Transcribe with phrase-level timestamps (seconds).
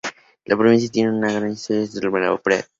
[0.45, 2.69] La provincia tiene una larga historia de la Ópera de Sichuan.